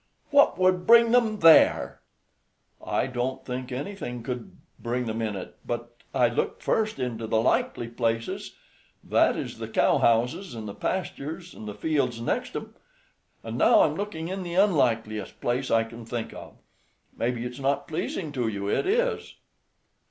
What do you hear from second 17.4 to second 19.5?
it's not pleasing to you it is."